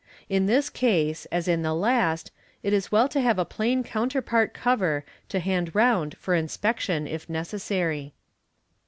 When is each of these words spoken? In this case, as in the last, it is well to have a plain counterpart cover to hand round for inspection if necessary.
In 0.29 0.47
this 0.47 0.71
case, 0.71 1.25
as 1.27 1.47
in 1.47 1.61
the 1.61 1.75
last, 1.75 2.31
it 2.63 2.73
is 2.73 2.91
well 2.91 3.07
to 3.09 3.21
have 3.21 3.37
a 3.37 3.45
plain 3.45 3.83
counterpart 3.83 4.51
cover 4.51 5.05
to 5.29 5.39
hand 5.39 5.75
round 5.75 6.17
for 6.17 6.33
inspection 6.33 7.05
if 7.05 7.29
necessary. 7.29 8.15